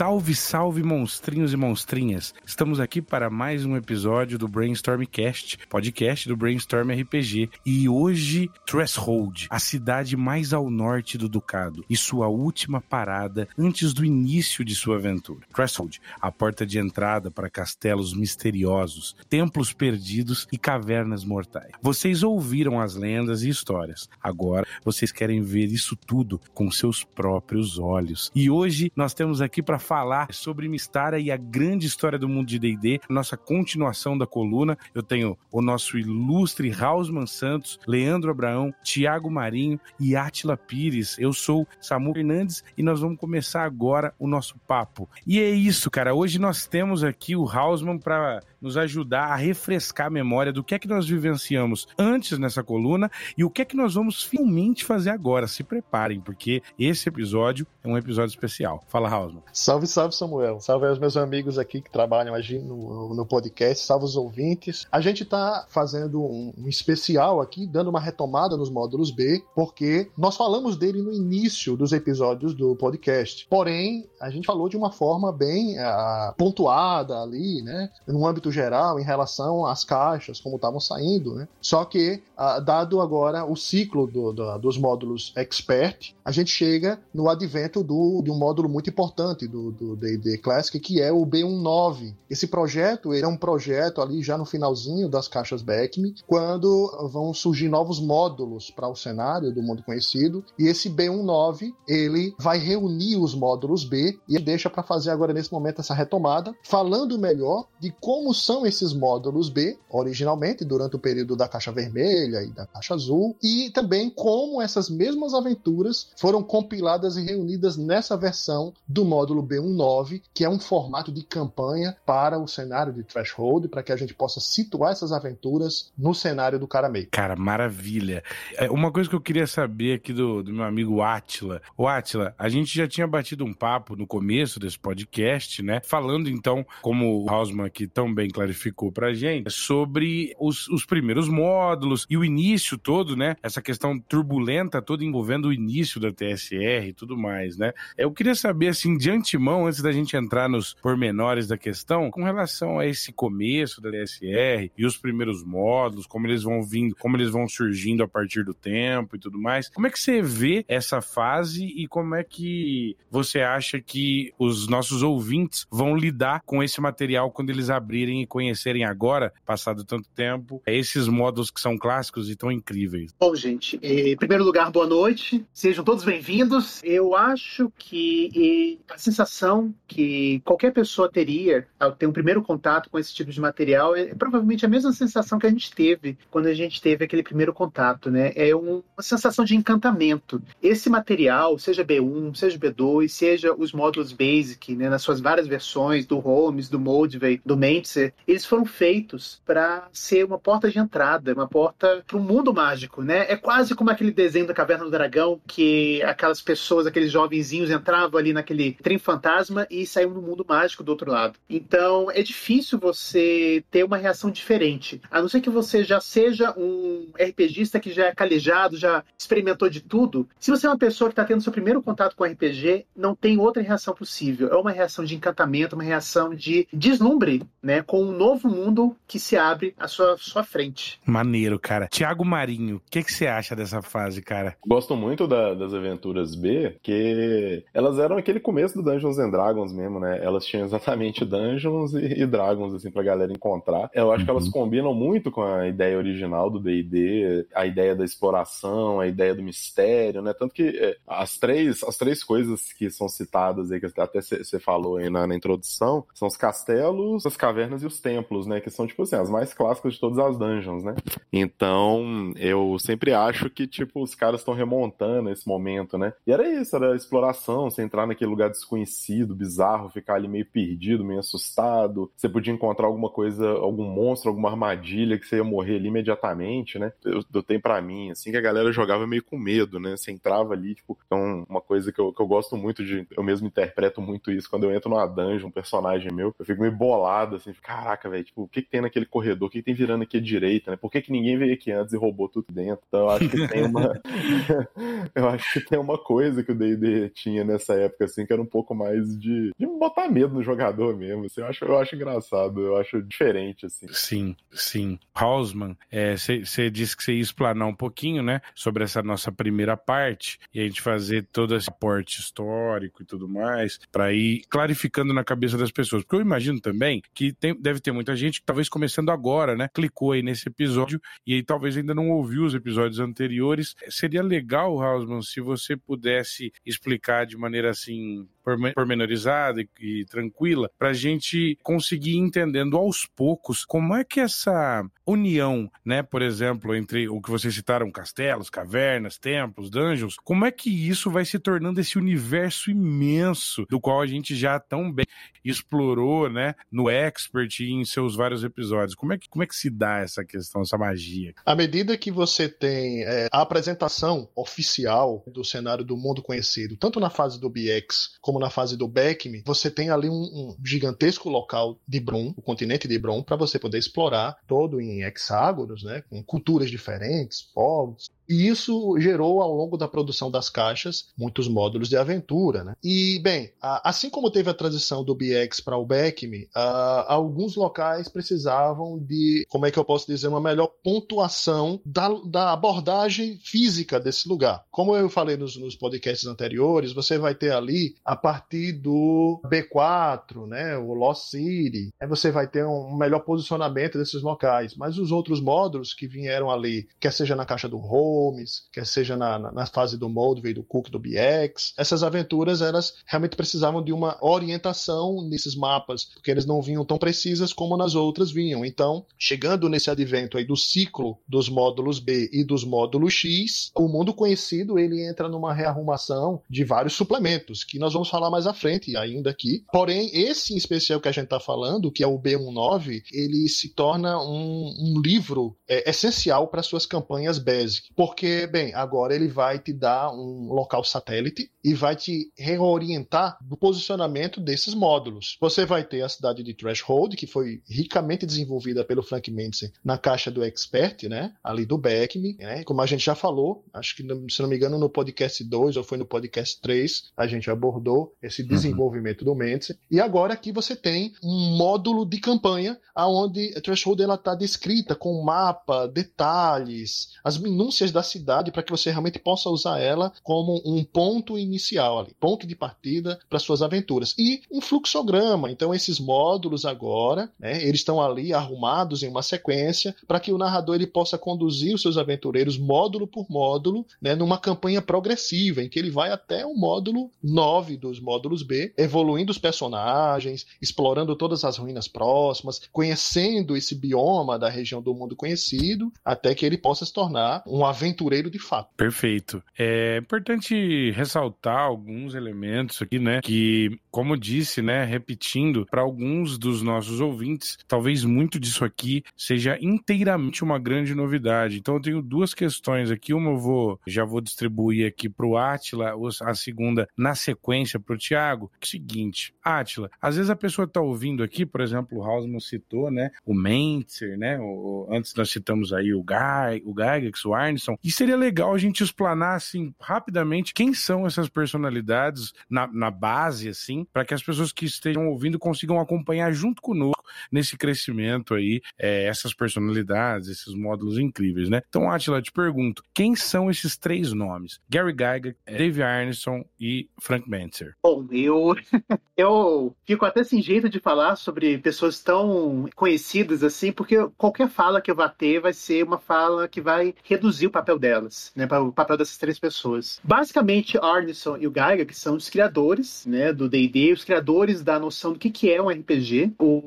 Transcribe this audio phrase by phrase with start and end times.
[0.00, 2.32] Salve, salve, monstrinhos e monstrinhas!
[2.46, 7.50] Estamos aqui para mais um episódio do Brainstormcast, podcast do Brainstorm RPG.
[7.66, 13.92] E hoje, Threshold, a cidade mais ao norte do Ducado, e sua última parada antes
[13.92, 15.46] do início de sua aventura.
[15.54, 21.72] Threshold, a porta de entrada para castelos misteriosos, templos perdidos e cavernas mortais.
[21.82, 24.08] Vocês ouviram as lendas e histórias.
[24.22, 28.32] Agora, vocês querem ver isso tudo com seus próprios olhos.
[28.34, 32.46] E hoje nós temos aqui para falar sobre Mistara e a grande história do mundo
[32.46, 34.78] de D&D, nossa continuação da coluna.
[34.94, 41.18] Eu tenho o nosso ilustre Hausman Santos, Leandro Abraão, Tiago Marinho e Atila Pires.
[41.18, 45.10] Eu sou Samu Fernandes e nós vamos começar agora o nosso papo.
[45.26, 46.14] E é isso, cara.
[46.14, 50.74] Hoje nós temos aqui o Hausman para nos ajudar a refrescar a memória do que
[50.74, 54.84] é que nós vivenciamos antes nessa coluna e o que é que nós vamos finalmente
[54.84, 55.46] fazer agora.
[55.46, 58.84] Se preparem, porque esse episódio é um episódio especial.
[58.88, 59.42] Fala, Hausman.
[59.52, 60.60] Salve, salve, Samuel.
[60.60, 63.84] Salve aos meus amigos aqui que trabalham no, no podcast.
[63.84, 64.86] Salve os ouvintes.
[64.90, 70.10] A gente está fazendo um, um especial aqui, dando uma retomada nos módulos B, porque
[70.16, 73.46] nós falamos dele no início dos episódios do podcast.
[73.48, 77.90] Porém, a gente falou de uma forma bem uh, pontuada ali, né?
[78.06, 81.48] No âmbito geral, em relação às caixas, como estavam saindo, né?
[81.60, 87.00] Só que, uh, dado agora o ciclo do, do, dos módulos Expert, a gente chega
[87.12, 92.14] no advento do, de um módulo muito importante do D&D Classic, que é o B19.
[92.28, 97.32] Esse projeto ele é um projeto ali já no finalzinho das caixas Beckme, quando vão
[97.34, 103.16] surgir novos módulos para o cenário do mundo conhecido, e esse B19 ele vai reunir
[103.16, 107.92] os módulos B e deixa para fazer agora nesse momento essa retomada, falando melhor de
[108.00, 112.94] como são esses módulos B originalmente durante o período da caixa vermelha e da caixa
[112.94, 119.46] azul, e também como essas mesmas aventuras foram compiladas e reunidas nessa versão do módulo
[119.46, 123.96] B19, que é um formato de campanha para o cenário de Threshold, para que a
[123.96, 127.06] gente possa situar essas aventuras no cenário do Caramei.
[127.06, 128.22] Cara, maravilha.
[128.56, 131.60] É, uma coisa que eu queria saber aqui do, do meu amigo Atila.
[131.76, 135.80] O Atila, a gente já tinha batido um papo no começo desse podcast, né?
[135.84, 141.28] Falando então, como o Hausman aqui tão bem clarificou pra gente, sobre os, os primeiros
[141.28, 143.36] módulos e o início todo, né?
[143.42, 147.72] Essa questão turbulenta toda envolvendo o início da TSR e tudo mais, né?
[147.96, 152.24] Eu queria saber, assim, de antemão, antes da gente entrar nos pormenores da questão, com
[152.24, 157.16] relação a esse começo da TSR e os primeiros módulos, como eles vão vindo, como
[157.16, 160.64] eles vão surgindo a partir do tempo e tudo mais, como é que você vê
[160.68, 166.62] essa fase e como é que você acha que os nossos ouvintes vão lidar com
[166.62, 172.30] esse material quando eles abrirem conhecerem agora, passado tanto tempo, esses módulos que são clássicos
[172.30, 173.12] e tão incríveis?
[173.18, 175.44] Bom, gente, em primeiro lugar, boa noite.
[175.52, 176.80] Sejam todos bem-vindos.
[176.82, 182.98] Eu acho que a sensação que qualquer pessoa teria ao ter um primeiro contato com
[182.98, 186.54] esse tipo de material é provavelmente a mesma sensação que a gente teve quando a
[186.54, 188.32] gente teve aquele primeiro contato, né?
[188.34, 190.42] É uma sensação de encantamento.
[190.62, 196.06] Esse material, seja B1, seja B2, seja os módulos Basic, né, nas suas várias versões,
[196.06, 201.32] do Holmes, do Moldvay, do Mentzer, eles foram feitos para ser uma porta de entrada,
[201.32, 203.26] uma porta para um mundo mágico, né?
[203.28, 208.18] É quase como aquele desenho da Caverna do Dragão, que aquelas pessoas, aqueles jovenzinhos entravam
[208.18, 211.38] ali naquele trem fantasma e saíam no mundo mágico do outro lado.
[211.48, 216.54] Então, é difícil você ter uma reação diferente, a não ser que você já seja
[216.56, 220.28] um RPGista que já é calejado, já experimentou de tudo.
[220.38, 223.38] Se você é uma pessoa que está tendo seu primeiro contato com RPG, não tem
[223.38, 224.48] outra reação possível.
[224.48, 229.18] É uma reação de encantamento, uma reação de deslumbre, né, com um novo mundo que
[229.18, 231.00] se abre à sua, sua frente.
[231.04, 231.88] Maneiro, cara.
[231.88, 234.56] Tiago Marinho, o que, que você acha dessa fase, cara?
[234.64, 239.72] Gosto muito da, das aventuras B, que elas eram aquele começo do Dungeons and Dragons
[239.72, 240.20] mesmo, né?
[240.22, 243.90] Elas tinham exatamente Dungeons e, e Dragons, assim, pra galera encontrar.
[243.92, 244.24] Eu acho uhum.
[244.24, 244.52] que elas uhum.
[244.52, 249.42] combinam muito com a ideia original do D&D, a ideia da exploração, a ideia do
[249.42, 250.32] mistério, né?
[250.32, 254.60] Tanto que é, as três, as três coisas que são citadas aí, que até você
[254.60, 258.60] falou aí na, na, introdução, são os castelos, as cavernas e os templos, né?
[258.60, 260.94] Que são, tipo assim, as mais clássicas de todas as dungeons, né?
[261.32, 266.12] Então, eu sempre acho que, tipo, os caras estão remontando esse momento, né?
[266.26, 271.04] E era isso, era exploração, você entrar naquele lugar desconhecido, bizarro, ficar ali meio perdido,
[271.04, 272.10] meio assustado.
[272.16, 276.78] Você podia encontrar alguma coisa, algum monstro, alguma armadilha que você ia morrer ali imediatamente,
[276.78, 276.92] né?
[277.04, 279.96] Eu, eu tenho para mim, assim, que a galera jogava meio com medo, né?
[279.96, 283.06] Você entrava ali, tipo, então, uma coisa que eu, que eu gosto muito de.
[283.16, 286.60] Eu mesmo interpreto muito isso quando eu entro numa dungeon, um personagem meu, eu fico
[286.60, 289.46] meio bolado, assim, caraca, velho, tipo, o que, que tem naquele corredor?
[289.46, 290.76] O que, que tem virando aqui à direita, né?
[290.76, 292.84] Por que, que ninguém veio aqui antes e roubou tudo dentro?
[292.88, 293.92] Então eu acho que tem uma.
[295.14, 298.42] eu acho que tem uma coisa que o DD tinha nessa época, assim, que era
[298.42, 301.24] um pouco mais de, de botar medo no jogador mesmo.
[301.26, 303.86] Assim, eu, acho, eu acho engraçado, eu acho diferente, assim.
[303.92, 304.98] Sim, sim.
[305.14, 305.76] Hausman,
[306.16, 310.38] você é, disse que você ia explanar um pouquinho, né, sobre essa nossa primeira parte
[310.52, 315.22] e a gente fazer todo esse aporte histórico e tudo mais, para ir clarificando na
[315.22, 316.02] cabeça das pessoas.
[316.02, 319.68] Porque eu imagino também que tem, deve ter muita gente que talvez começando agora, né,
[319.72, 323.74] clicou aí nesse episódio e aí talvez ainda não ouviu os episódios anteriores.
[323.88, 328.26] Seria legal, Hausman, se você pudesse explicar de maneira assim
[328.74, 334.84] pormenorizada e, e tranquila, para a gente conseguir entendendo aos poucos como é que essa
[335.06, 340.50] união, né, por exemplo, entre o que vocês citaram, castelos, cavernas, templos, dungeons, como é
[340.50, 345.06] que isso vai se tornando esse universo imenso do qual a gente já tão bem
[345.44, 348.94] explorou, né, no Expert e em seus vários episódios.
[348.94, 351.34] Como é que, como é que se dá essa questão, essa magia?
[351.44, 357.00] À medida que você tem é, a apresentação oficial do cenário do mundo conhecido, tanto
[357.00, 361.28] na fase do BX como na fase do Beckme, você tem ali um, um gigantesco
[361.28, 366.04] local de Brum, o continente de Brum, para você poder explorar todo em hexágonos, né,
[366.08, 371.88] com culturas diferentes, povos, e isso gerou, ao longo da produção das caixas, muitos módulos
[371.88, 372.62] de aventura.
[372.62, 372.76] Né?
[372.80, 379.00] E, bem, assim como teve a transição do BX para o Beckme, alguns locais precisavam
[379.00, 384.28] de, como é que eu posso dizer, uma melhor pontuação da, da abordagem física desse
[384.28, 384.64] lugar.
[384.70, 390.46] Como eu falei nos, nos podcasts anteriores, você vai ter ali, a partir do B4,
[390.46, 394.76] né, o Lost City, você vai ter um melhor posicionamento desses locais.
[394.76, 398.86] Mas os outros módulos que vieram ali, quer seja na caixa do Roll, Holmes, quer
[398.86, 401.72] seja na, na, na fase do Moldvay, do Cook, do BX.
[401.76, 406.98] Essas aventuras, elas realmente precisavam de uma orientação nesses mapas, porque eles não vinham tão
[406.98, 408.64] precisas como nas outras vinham.
[408.64, 413.88] Então, chegando nesse advento aí do ciclo dos módulos B e dos módulos X, o
[413.88, 418.52] mundo conhecido ele entra numa rearrumação de vários suplementos, que nós vamos falar mais à
[418.52, 419.64] frente ainda aqui.
[419.72, 423.70] Porém, esse em especial que a gente está falando, que é o B19, ele se
[423.74, 427.88] torna um, um livro é, essencial para suas campanhas basic.
[427.94, 433.38] Por porque, bem, agora ele vai te dar um local satélite e vai te reorientar
[433.40, 435.36] do posicionamento desses módulos.
[435.40, 439.96] Você vai ter a cidade de Threshold, que foi ricamente desenvolvida pelo Frank Mendes na
[439.96, 441.32] caixa do Expert, né?
[441.42, 442.64] Ali do Beckme, né?
[442.64, 445.84] Como a gente já falou, acho que, se não me engano, no podcast 2 ou
[445.84, 448.48] foi no podcast 3, a gente abordou esse uhum.
[448.48, 449.26] desenvolvimento uhum.
[449.26, 449.72] do Mendes.
[449.88, 455.22] E agora aqui você tem um módulo de campanha aonde a Threshold está descrita com
[455.22, 460.60] mapa, detalhes, as minúcias da da cidade para que você realmente possa usar ela como
[460.64, 464.14] um ponto inicial ali, ponto de partida para suas aventuras.
[464.18, 465.50] E um fluxograma.
[465.50, 470.38] Então, esses módulos agora, né, eles estão ali arrumados em uma sequência para que o
[470.38, 475.68] narrador ele possa conduzir os seus aventureiros módulo por módulo, né, numa campanha progressiva, em
[475.68, 481.44] que ele vai até o módulo 9 dos módulos B, evoluindo os personagens, explorando todas
[481.44, 486.86] as ruínas próximas, conhecendo esse bioma da região do mundo conhecido, até que ele possa
[486.86, 488.70] se tornar um aventureiro aventureiro de fato.
[488.76, 489.42] Perfeito.
[489.58, 493.20] É importante ressaltar alguns elementos aqui, né?
[493.20, 494.84] Que, como disse, né?
[494.84, 501.58] Repetindo, para alguns dos nossos ouvintes, talvez muito disso aqui seja inteiramente uma grande novidade.
[501.58, 503.12] Então, eu tenho duas questões aqui.
[503.12, 507.94] Uma eu vou, já vou distribuir aqui para o Atila, a segunda na sequência para
[507.94, 508.50] o Tiago.
[508.60, 512.90] É seguinte, Atila, às vezes a pessoa está ouvindo aqui, por exemplo, o Hausman citou,
[512.90, 513.10] né?
[513.24, 514.38] O Mentzer, né?
[514.40, 517.34] O, antes nós citamos aí o Guy, o Gygax, o
[517.82, 523.48] E seria legal a gente explanar, assim, rapidamente quem são essas personalidades na, na base,
[523.48, 528.60] assim, para que as pessoas que estejam ouvindo consigam acompanhar junto conosco nesse crescimento aí,
[528.78, 531.62] é, essas personalidades, esses módulos incríveis, né?
[531.68, 534.60] Então, Atila, te pergunto, quem são esses três nomes?
[534.68, 537.76] Gary Gygax, Dave Arneson e Frank Mentzer.
[537.82, 538.54] Bom, eu,
[539.16, 544.80] eu fico até sem jeito de falar sobre pessoas tão conhecidas assim, porque qualquer fala
[544.80, 548.46] que eu vá ter vai ser uma fala que vai reduzir o papel delas, né,
[548.46, 550.00] o papel dessas três pessoas.
[550.02, 551.52] Basicamente, Arneson e o
[551.86, 555.60] que são os criadores, né, do D&D, os criadores da noção do que, que é
[555.60, 556.32] um RPG.
[556.38, 556.62] O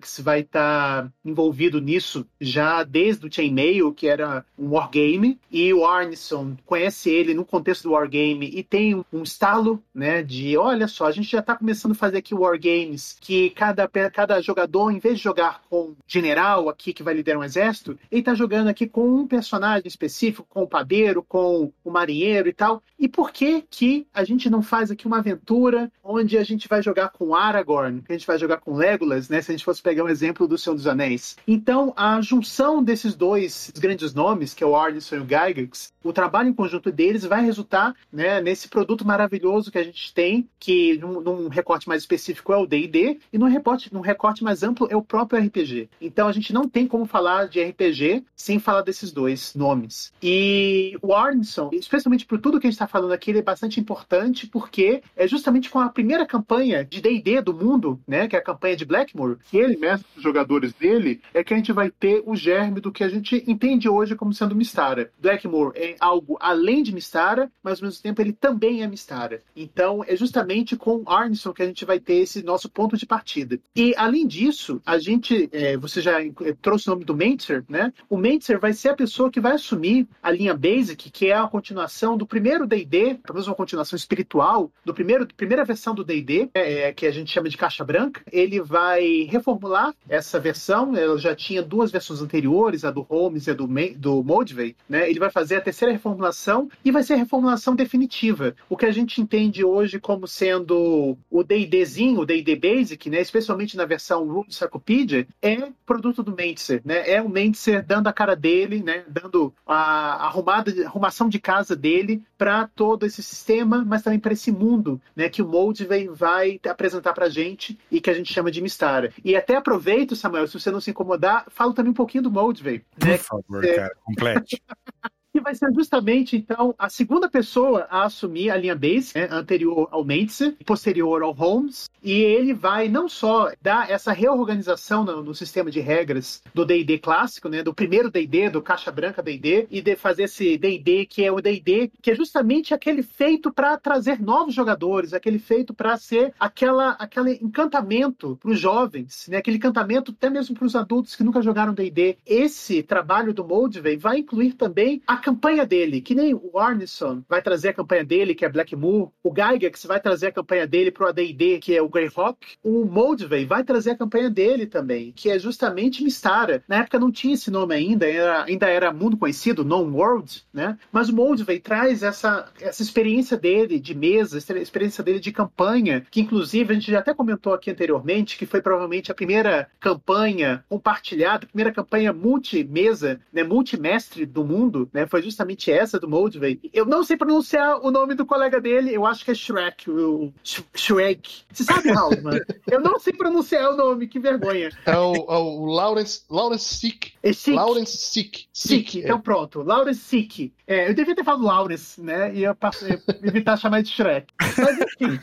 [0.00, 5.72] que vai estar tá envolvido nisso já desde o Chainmail, que era um wargame, e
[5.72, 10.86] o Arneson conhece ele no contexto do wargame e tem um estalo, né, de olha
[10.86, 14.98] só, a gente já está começando a fazer aqui wargames, que cada, cada jogador, em
[14.98, 18.86] vez de jogar com general aqui que vai liderar um exército, ele está jogando aqui
[18.86, 22.82] com um personagem específico com o padeiro, com o marinheiro e tal.
[22.98, 26.82] E por que que a gente não faz aqui uma aventura onde a gente vai
[26.82, 29.42] jogar com Aragorn, que a gente vai jogar com Legolas, né?
[29.42, 31.36] Se a gente fosse pegar um exemplo do Senhor dos Anéis.
[31.46, 36.12] Então, a junção desses dois grandes nomes, que é o Arneson e o Gygax, o
[36.12, 40.98] trabalho em conjunto deles vai resultar né, nesse produto maravilhoso que a gente tem, que
[40.98, 44.86] num, num recorte mais específico é o D&D, e num recorte, num recorte mais amplo
[44.90, 45.88] é o próprio RPG.
[46.00, 50.12] Então, a gente não tem como falar de RPG sem falar desses dois nomes.
[50.26, 53.78] E o Arneson, especialmente por tudo que a gente está falando aqui, ele é bastante
[53.78, 58.38] importante porque é justamente com a primeira campanha de D&D do mundo, né, que é
[58.38, 61.90] a campanha de Blackmoor, que ele mestre os jogadores dele, é que a gente vai
[61.90, 65.10] ter o germe do que a gente entende hoje como sendo Mistara.
[65.20, 69.42] Blackmoor é algo além de Mistara, mas ao mesmo tempo ele também é Mistara.
[69.54, 73.58] Então é justamente com Arneson que a gente vai ter esse nosso ponto de partida.
[73.76, 76.14] E além disso, a gente, é, você já
[76.62, 77.92] trouxe o nome do Mentzer, né?
[78.08, 81.46] O Mentzer vai ser a pessoa que vai assumir a linha Basic, que é a
[81.46, 86.88] continuação do primeiro D&D, menos uma continuação espiritual do primeiro primeira versão do D&D, é,
[86.88, 88.22] é, que a gente chama de caixa branca.
[88.30, 90.96] Ele vai reformular essa versão.
[90.96, 95.08] Ela já tinha duas versões anteriores, a do Holmes e a do, do Moldvay, né?
[95.08, 98.54] Ele vai fazer a terceira reformulação e vai ser a reformulação definitiva.
[98.68, 103.20] O que a gente entende hoje como sendo o D&Dzinho, o D&D Basic, né?
[103.20, 107.08] Especialmente na versão Rule Encyclopedia, é produto do Mentzer, né?
[107.10, 109.04] É o Mentzer dando a cara dele, né?
[109.08, 114.52] Dando a arrumada, arrumação de casa dele para todo esse sistema, mas também para esse
[114.52, 115.28] mundo, né?
[115.28, 119.12] Que o Moldvay vai apresentar pra gente e que a gente chama de Mistara.
[119.24, 122.34] E até aproveito, Samuel, se você não se incomodar, falo também um pouquinho do.
[122.34, 122.82] Né?
[122.98, 123.74] Por favor, é...
[123.74, 124.62] cara, complete.
[125.34, 129.88] que vai ser justamente, então, a segunda pessoa a assumir a linha base, né, anterior
[129.90, 135.34] ao Mentzer, posterior ao Holmes, e ele vai não só dar essa reorganização no, no
[135.34, 139.82] sistema de regras do D&D clássico, né, do primeiro D&D, do caixa branca D&D, e
[139.82, 144.22] de fazer esse D&D que é o D&D que é justamente aquele feito para trazer
[144.22, 150.12] novos jogadores, aquele feito para ser aquela, aquele encantamento para os jovens, né, aquele encantamento
[150.12, 152.18] até mesmo para os adultos que nunca jogaram D&D.
[152.24, 157.40] Esse trabalho do Moldvay vai incluir também a campanha dele, que nem o Arneson vai
[157.40, 160.90] trazer a campanha dele, que é Black Moor, o Gygax vai trazer a campanha dele
[160.90, 165.30] pro AD&D, que é o Greyhawk, o Moldvay vai trazer a campanha dele também, que
[165.30, 166.62] é justamente Mistara.
[166.68, 170.78] Na época não tinha esse nome ainda, era, ainda era mundo conhecido, Non World, né?
[170.92, 176.04] Mas o Moldvay traz essa, essa experiência dele de mesa, essa experiência dele de campanha,
[176.10, 180.62] que inclusive a gente já até comentou aqui anteriormente, que foi provavelmente a primeira campanha
[180.68, 185.06] compartilhada, a primeira campanha multi-mesa, né, multimestre do mundo, né?
[185.14, 186.58] Foi justamente essa do Moldvay.
[186.72, 190.32] Eu não sei pronunciar o nome do colega dele, eu acho que é Shrek, o
[190.74, 191.44] Shrek.
[191.52, 192.40] Você sabe, Halsman?
[192.68, 194.70] eu não sei pronunciar o nome, que vergonha.
[194.84, 197.12] É o, é o Lawrence, Lawrence Sick.
[197.22, 197.56] É Sick.
[197.56, 198.46] Lawrence Sick.
[198.52, 199.20] Sick, Sick então é.
[199.20, 199.62] pronto.
[199.62, 200.52] Lawrence Sick.
[200.66, 202.34] É, eu devia ter falado Lawrence, né?
[202.34, 204.26] E eu passei, evitar chamar de Shrek.
[204.40, 205.20] Mas enfim.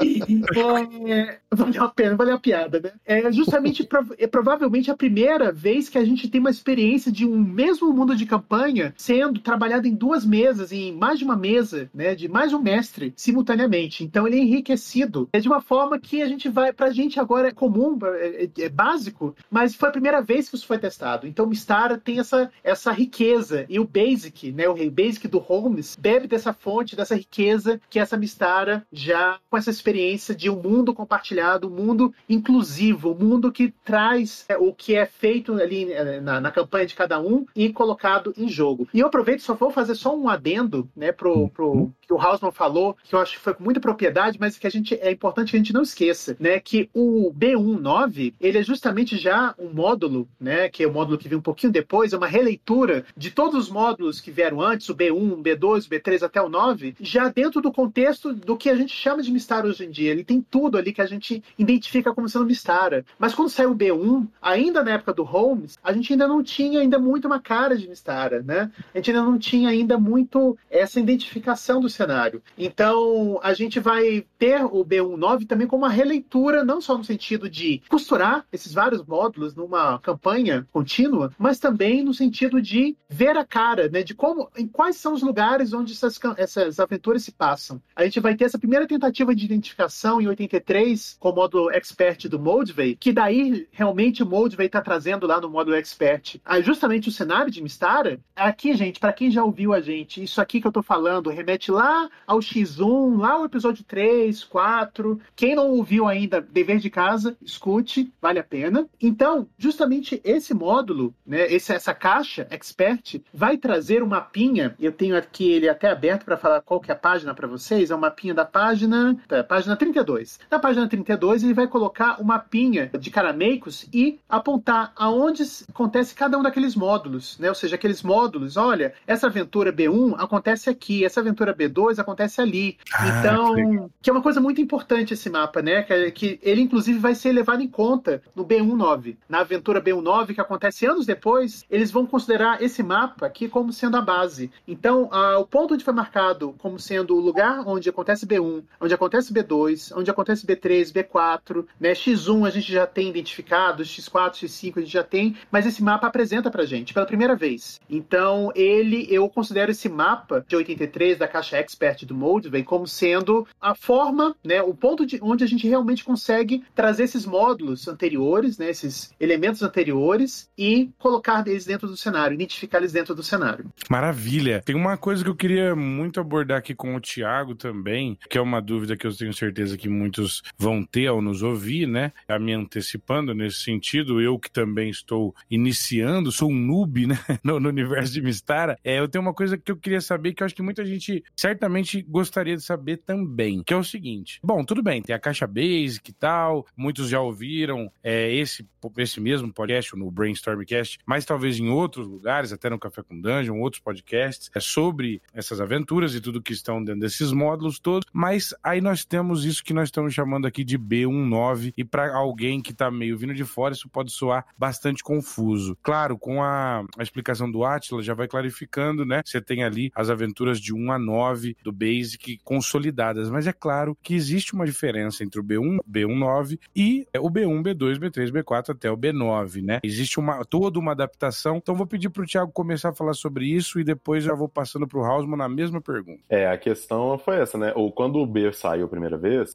[1.10, 2.92] é, valeu a pena, valeu a piada, né?
[3.04, 7.36] É justamente, é provavelmente a primeira vez que a gente tem uma experiência de um
[7.36, 12.14] mesmo mundo de campanha sendo trabalhado em duas mesas, em mais de uma mesa, né,
[12.14, 14.04] de mais um mestre simultaneamente.
[14.04, 15.28] Então ele é enriquecido.
[15.32, 18.50] É de uma forma que a gente vai, pra gente agora é comum, é, é,
[18.64, 21.26] é básico, mas foi a primeira vez que isso foi testado.
[21.26, 26.26] Então Mistara tem essa, essa riqueza e o Basic, né, o Basic do Holmes bebe
[26.26, 31.68] dessa fonte, dessa riqueza que essa Mistara já com essa experiência de um mundo compartilhado,
[31.68, 36.40] um mundo inclusivo, um mundo que traz é, o que é feito ali é, na,
[36.40, 38.83] na campanha de cada um e colocado em jogo.
[38.92, 41.92] E eu aproveito, só vou fazer só um adendo, né, pro, pro uhum.
[42.06, 44.70] Que o Hausmann falou, que eu acho que foi com muita propriedade, mas que a
[44.70, 49.16] gente é importante que a gente não esqueça, né, que o B19, ele é justamente
[49.16, 52.26] já um módulo, né, que é o módulo que veio um pouquinho depois, é uma
[52.26, 56.40] releitura de todos os módulos que vieram antes, o B1, o B2, o B3 até
[56.40, 59.90] o 9, já dentro do contexto do que a gente chama de Mistara hoje em
[59.90, 60.10] dia.
[60.10, 63.04] Ele tem tudo ali que a gente identifica como sendo Mistara.
[63.18, 66.80] Mas quando saiu o B1, ainda na época do Holmes, a gente ainda não tinha
[66.80, 68.70] ainda muito uma cara de Mistara, né?
[68.92, 72.42] a gente ainda não tinha ainda muito essa identificação do cenário.
[72.58, 77.48] Então, a gente vai ter o B19 também como uma releitura, não só no sentido
[77.48, 83.44] de costurar esses vários módulos numa campanha contínua, mas também no sentido de ver a
[83.44, 87.80] cara, né, de como, em quais são os lugares onde essas, essas aventuras se passam.
[87.94, 92.28] A gente vai ter essa primeira tentativa de identificação em 83 com o módulo Expert
[92.28, 97.12] do Moldvay, que daí realmente o Moldvay está trazendo lá no módulo Expert justamente o
[97.12, 100.72] cenário de Mistara, aqui, gente, para quem já ouviu a gente, isso aqui que eu
[100.72, 101.83] tô falando remete lá
[102.26, 105.20] ao X1, lá ao episódio 3, 4.
[105.34, 108.86] Quem não ouviu ainda, dever de casa, escute, vale a pena.
[109.00, 114.74] Então, justamente esse módulo, né, esse, essa caixa expert, vai trazer um mapinha.
[114.78, 117.90] Eu tenho aqui ele até aberto para falar qual que é a página para vocês.
[117.90, 120.40] É um mapinha da página, tá, página 32.
[120.50, 126.38] Na página 32, ele vai colocar um mapinha de carameicos e apontar aonde acontece cada
[126.38, 127.48] um daqueles módulos, né?
[127.48, 132.76] Ou seja, aqueles módulos, olha, essa aventura B1 acontece aqui, essa aventura B2 acontece ali.
[132.92, 135.82] Ah, então, que, que, é uma coisa muito importante esse mapa, né?
[135.82, 139.16] Que, que ele, inclusive, vai ser levado em conta no B19.
[139.28, 143.96] Na aventura B19, que acontece anos depois, eles vão considerar esse mapa aqui como sendo
[143.96, 144.50] a base.
[144.66, 148.94] Então, a, o ponto onde foi marcado como sendo o lugar onde acontece B1, onde
[148.94, 151.92] acontece B2, onde acontece B3, B4, né?
[151.92, 156.06] X1 a gente já tem identificado, X4, X5 a gente já tem, mas esse mapa
[156.06, 157.80] apresenta pra gente pela primeira vez.
[157.88, 163.46] Então, ele, eu considero esse mapa de 83 da caixa Expert do Moldvay como sendo
[163.60, 168.58] a forma, né, o ponto de onde a gente realmente consegue trazer esses módulos anteriores,
[168.58, 173.66] né, esses elementos anteriores e colocar eles dentro do cenário, identificar eles dentro do cenário.
[173.90, 174.62] Maravilha.
[174.64, 178.40] Tem uma coisa que eu queria muito abordar aqui com o Tiago também, que é
[178.40, 182.12] uma dúvida que eu tenho certeza que muitos vão ter ao nos ouvir, né?
[182.28, 187.58] A me antecipando nesse sentido, eu que também estou iniciando, sou um noob, né, no,
[187.58, 190.46] no universo de Mistara, é, eu tenho uma coisa que eu queria saber que eu
[190.46, 194.40] acho que muita gente certamente gostaria de saber também, que é o seguinte.
[194.42, 198.68] Bom, tudo bem, tem a caixa basic e tal, muitos já ouviram é, esse,
[198.98, 203.60] esse mesmo podcast no Brainstormcast, mas talvez em outros lugares, até no Café com Dungeon,
[203.60, 208.52] outros podcasts, é sobre essas aventuras e tudo que estão dentro desses módulos todos, mas
[208.62, 212.74] aí nós temos isso que nós estamos chamando aqui de B19 e para alguém que
[212.74, 215.78] tá meio vindo de fora, isso pode soar bastante confuso.
[215.82, 219.22] Claro, com a, a explicação do Atila já vai clarificando, né?
[219.24, 223.96] Você tem ali as aventuras de 1 a 9 do Basic consolidadas, mas é claro
[224.02, 228.90] que existe uma diferença entre o B1, B19 e o B1, B2, B3, B4 até
[228.90, 229.80] o B9, né?
[229.82, 231.56] Existe uma toda uma adaptação.
[231.56, 234.86] Então vou pedir pro Thiago começar a falar sobre isso e depois já vou passando
[234.86, 236.20] pro Hausman na mesma pergunta.
[236.28, 237.72] É, a questão foi essa, né?
[237.74, 239.54] Ou quando o B saiu a primeira vez,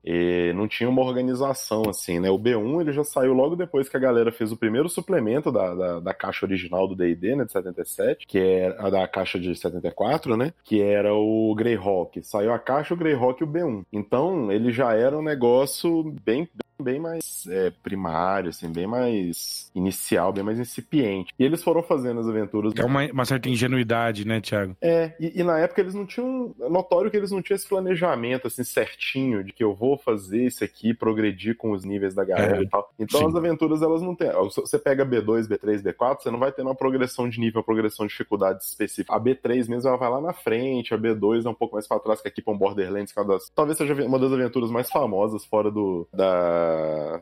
[0.56, 2.30] não tinha uma organização assim, né?
[2.30, 5.74] O B1 ele já saiu logo depois que a galera fez o primeiro suplemento da,
[5.74, 9.56] da, da caixa original do D&D, né, de 77, que é a da caixa de
[9.56, 12.22] 74, né, que era o Greyhawk.
[12.24, 13.86] Saiu a caixa, o Greyhawk e o B1.
[13.92, 16.48] Então, ele já era um negócio bem,
[16.82, 21.34] bem mais é, primário, assim, bem mais inicial, bem mais incipiente.
[21.38, 22.74] E eles foram fazendo as aventuras.
[22.76, 24.76] É uma, uma certa ingenuidade, né, Thiago?
[24.82, 26.54] É, e, e, na época eles não tinham.
[26.70, 30.64] Notório que eles não tinham esse planejamento, assim, certinho, de que eu vou fazer isso
[30.64, 32.90] aqui, progredir com os níveis da galera é, e tal.
[33.00, 33.28] Então sim.
[33.28, 34.32] as aventuras, elas não têm.
[34.32, 38.06] Você pega B2, B3, B4, você não vai ter uma progressão de nível, uma progressão
[38.06, 39.14] de dificuldade específica.
[39.14, 42.00] A B3 mesmo, ela vai lá na frente, a B2 é um pouco mais pra
[42.00, 44.72] trás, que aqui pra um Borderlands, que é uma das, talvez seja uma das aventuras
[44.72, 46.69] mais famosas fora do da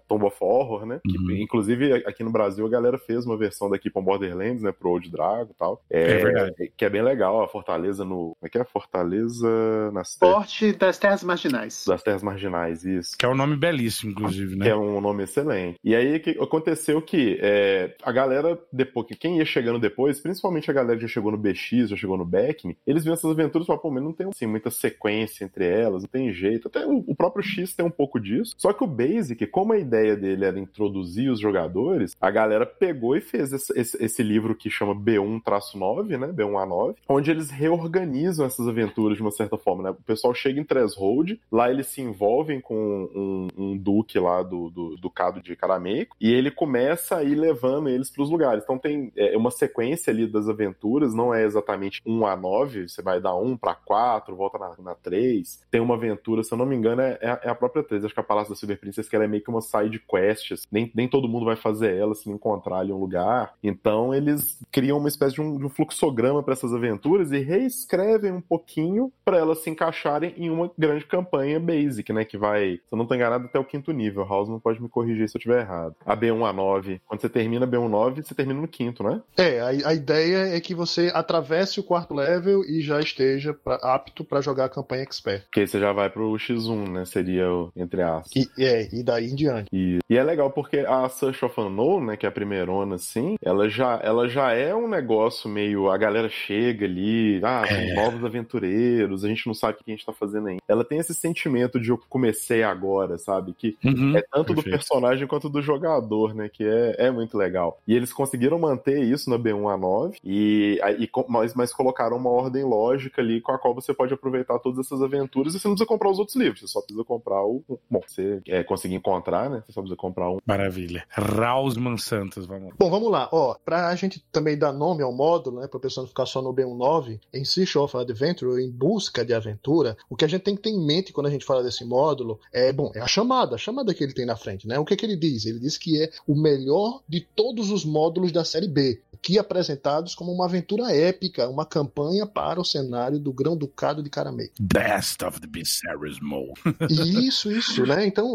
[0.07, 0.99] Tomb of Horror, né?
[1.05, 1.27] Uhum.
[1.27, 4.71] Que, inclusive, aqui no Brasil, a galera fez uma versão daqui para Borderlands, né?
[4.71, 5.81] Pro Old Dragon e tal.
[5.89, 6.71] É, é, verdade.
[6.75, 8.35] Que é bem legal, a Fortaleza no...
[8.37, 8.63] Como é que é?
[8.63, 11.85] Fortaleza nas Forte das Terras Marginais.
[11.87, 13.17] Das Terras Marginais, isso.
[13.17, 14.65] Que é um nome belíssimo, inclusive, né?
[14.65, 15.77] Que é um nome excelente.
[15.83, 20.69] E aí, que aconteceu que é, a galera, depois, que quem ia chegando depois, principalmente
[20.69, 23.65] a galera que já chegou no BX, já chegou no Beckme, eles viam essas aventuras
[23.65, 26.67] e falaram, pô, mas não tem assim, muita sequência entre elas, não tem jeito.
[26.67, 28.55] Até o, o próprio X tem um pouco disso.
[28.57, 33.15] Só que o Basic, como a ideia dele era introduzir os jogadores, a galera pegou
[33.15, 36.27] e fez esse, esse, esse livro que chama B1-9, né?
[36.27, 39.89] B1A9, onde eles reorganizam essas aventuras de uma certa forma, né?
[39.91, 44.69] O pessoal chega em Threshold, lá eles se envolvem com um, um duque lá do,
[44.69, 44.95] do,
[45.41, 48.63] de Carameico, e ele começa a ir levando eles para os lugares.
[48.63, 53.01] Então tem é, uma sequência ali das aventuras, não é exatamente 1 a 9, você
[53.01, 55.61] vai dar 1 para 4, volta na, na 3.
[55.69, 58.05] Tem uma aventura, se eu não me engano, é, é a própria 3.
[58.05, 60.67] Acho que a Palácio da Silver Princess, que ela é meio que uma side quests,
[60.71, 63.53] nem, nem todo mundo vai fazer ela se encontrar ali um lugar.
[63.63, 68.31] Então eles criam uma espécie de um, de um fluxograma para essas aventuras e reescrevem
[68.31, 72.25] um pouquinho para elas se encaixarem em uma grande campanha basic, né?
[72.25, 74.25] Que vai, se eu não tô enganado, até o quinto nível.
[74.27, 75.95] House não pode me corrigir se eu estiver errado.
[76.05, 77.01] A B1 a 9.
[77.05, 79.21] Quando você termina B1 9, você termina no quinto, né?
[79.37, 83.75] É, a, a ideia é que você atravesse o quarto level e já esteja pra,
[83.75, 85.43] apto para jogar a campanha expert.
[85.43, 87.05] Porque aí você já vai pro X1, né?
[87.05, 88.31] Seria o entre aspas.
[88.35, 89.69] E, é, e daí em diante.
[89.71, 93.37] E, e é legal porque a Search of Unknown, né, que é a primeirona, assim,
[93.41, 95.89] ela já, ela já é um negócio meio.
[95.89, 97.93] A galera chega ali, ah, é.
[97.95, 100.61] novos aventureiros, a gente não sabe o que a gente tá fazendo ainda.
[100.67, 103.53] Ela tem esse sentimento de eu comecei agora, sabe?
[103.57, 104.65] Que uhum, é tanto perfeito.
[104.65, 106.49] do personagem quanto do jogador, né?
[106.49, 107.79] Que é, é muito legal.
[107.87, 113.21] E eles conseguiram manter isso na B1A9, e, e, mas, mas colocaram uma ordem lógica
[113.21, 116.09] ali com a qual você pode aproveitar todas essas aventuras e você não precisa comprar
[116.09, 117.63] os outros livros, você só precisa comprar o.
[117.89, 119.63] Bom, você é, conseguir encontrar, né?
[119.65, 120.37] Você só precisa comprar um.
[120.45, 121.05] Maravilha.
[121.09, 122.73] Rausman Santos, vamos.
[122.77, 123.29] Bom, vamos lá.
[123.31, 125.67] Ó, pra gente também dar nome ao módulo, né?
[125.67, 129.97] Pra pessoa não ficar só no B19, em Search of Adventure, em busca de aventura,
[130.09, 132.39] o que a gente tem que ter em mente quando a gente fala desse módulo
[132.51, 134.77] é, bom, é a chamada, a chamada que ele tem na frente, né?
[134.79, 135.45] O que, que ele diz?
[135.45, 140.15] Ele diz que é o melhor de todos os módulos da série B aqui apresentados
[140.15, 144.51] como uma aventura épica, uma campanha para o cenário do Grão-Ducado de Caramei.
[144.59, 146.53] Best of the Viserys Mole.
[146.89, 148.05] isso, isso, né?
[148.05, 148.27] Então,